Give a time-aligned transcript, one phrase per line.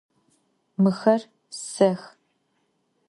[0.81, 1.21] Mıxer
[1.51, 2.01] tsex.